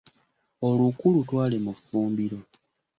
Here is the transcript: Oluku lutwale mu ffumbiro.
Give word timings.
Oluku 0.67 1.05
lutwale 1.13 1.57
mu 1.65 1.71
ffumbiro. 1.77 2.39